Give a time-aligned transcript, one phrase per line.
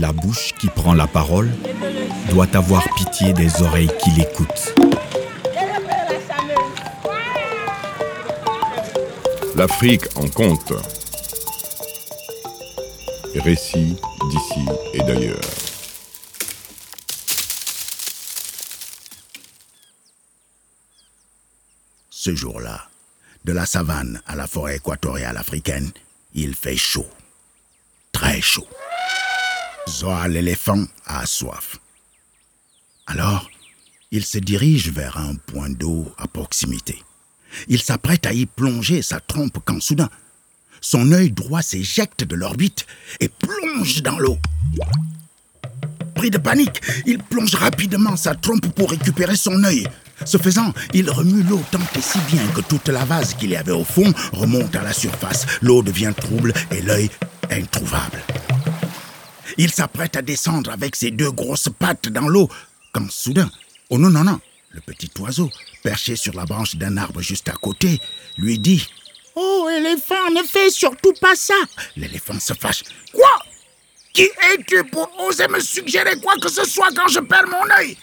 [0.00, 1.50] la bouche qui prend la parole
[2.30, 4.74] doit avoir pitié des oreilles qui l'écoutent.
[9.54, 10.72] L'Afrique en compte.
[13.34, 13.96] Récit
[14.30, 15.40] d'ici et d'ailleurs.
[22.08, 22.88] Ce jour-là,
[23.44, 25.90] de la savane à la forêt équatoriale africaine,
[26.34, 27.08] il fait chaud.
[28.12, 28.66] Très chaud.
[29.90, 31.78] Zoa l'éléphant a soif.
[33.06, 33.50] Alors,
[34.12, 37.02] il se dirige vers un point d'eau à proximité.
[37.66, 40.08] Il s'apprête à y plonger sa trompe quand soudain,
[40.80, 42.86] son œil droit s'éjecte de l'orbite
[43.18, 44.38] et plonge dans l'eau.
[46.14, 49.88] Pris de panique, il plonge rapidement sa trompe pour récupérer son œil.
[50.24, 53.56] Ce faisant, il remue l'eau tant et si bien que toute la vase qu'il y
[53.56, 55.46] avait au fond remonte à la surface.
[55.62, 57.10] L'eau devient trouble et l'œil
[57.50, 58.22] introuvable.
[59.58, 62.48] Il s'apprête à descendre avec ses deux grosses pattes dans l'eau
[62.92, 63.50] quand soudain,
[63.90, 65.50] oh non, non, non, le petit oiseau,
[65.82, 68.00] perché sur la branche d'un arbre juste à côté,
[68.36, 68.86] lui dit
[69.36, 71.54] Oh, éléphant, ne fais surtout pas ça!
[71.96, 72.82] L'éléphant se fâche.
[73.12, 73.42] Quoi?
[74.12, 77.96] Qui es-tu pour oser me suggérer quoi que ce soit quand je perds mon œil?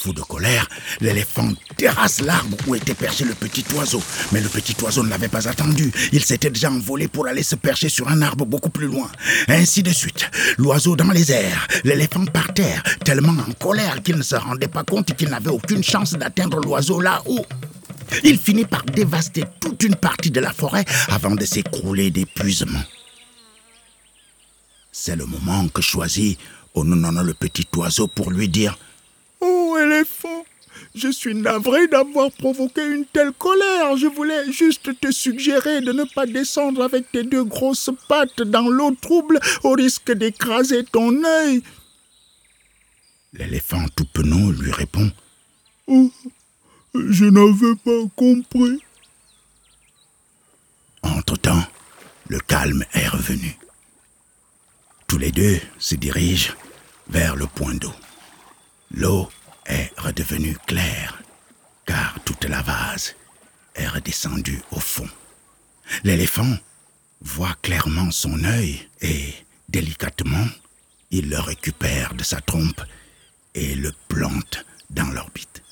[0.00, 0.68] Fou de colère,
[1.00, 4.00] l'éléphant terrasse l'arbre où était perché le petit oiseau.
[4.30, 5.90] Mais le petit oiseau ne l'avait pas attendu.
[6.12, 9.10] Il s'était déjà envolé pour aller se percher sur un arbre beaucoup plus loin.
[9.48, 10.30] Ainsi de suite.
[10.56, 14.84] L'oiseau dans les airs, l'éléphant par terre, tellement en colère qu'il ne se rendait pas
[14.84, 17.44] compte qu'il n'avait aucune chance d'atteindre l'oiseau là-haut.
[18.22, 22.84] Il finit par dévaster toute une partie de la forêt avant de s'écrouler d'épuisement.
[24.92, 26.38] C'est le moment que choisit
[26.74, 28.78] Ononono le petit oiseau pour lui dire
[30.98, 33.96] je suis navré d'avoir provoqué une telle colère.
[33.96, 38.68] Je voulais juste te suggérer de ne pas descendre avec tes deux grosses pattes dans
[38.68, 41.62] l'eau trouble au risque d'écraser ton œil.
[43.32, 45.10] L'éléphant tout penaud lui répond
[45.86, 46.10] Oh,
[46.94, 48.82] je n'avais pas compris.
[51.02, 51.64] Entre-temps,
[52.28, 53.56] le calme est revenu.
[55.06, 56.54] Tous les deux se dirigent
[57.08, 57.92] vers le point d'eau.
[58.90, 59.28] L'eau
[59.68, 61.22] est redevenue claire,
[61.86, 63.14] car toute la vase
[63.74, 65.08] est redescendue au fond.
[66.04, 66.56] L'éléphant
[67.20, 69.32] voit clairement son œil et,
[69.68, 70.46] délicatement,
[71.10, 72.82] il le récupère de sa trompe
[73.54, 75.62] et le plante dans l'orbite.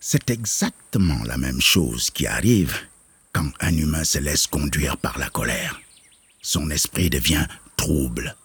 [0.00, 2.76] C'est exactement la même chose qui arrive
[3.32, 5.80] quand un humain se laisse conduire par la colère.
[6.42, 7.46] Son esprit devient
[7.76, 8.36] trouble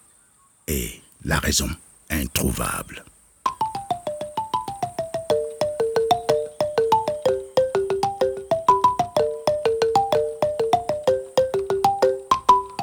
[0.66, 1.70] et la raison
[2.12, 3.04] introuvable.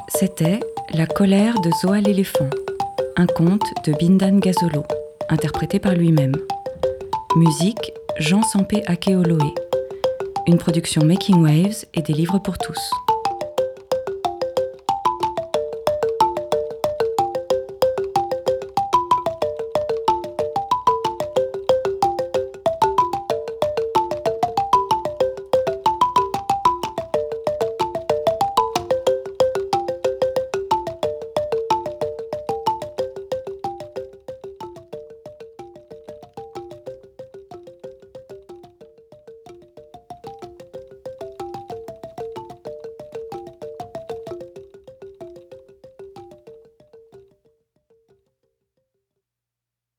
[0.10, 0.60] C'était
[0.94, 2.50] La colère de Zoa l'éléphant,
[3.16, 4.84] un conte de Bindan Gazolo,
[5.30, 6.36] interprété par lui-même.
[7.36, 9.54] Musique Jean Sampé Akeoloé.
[10.48, 12.92] Une production Making Waves et des livres pour tous.